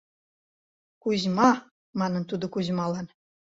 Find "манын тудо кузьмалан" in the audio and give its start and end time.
1.99-3.07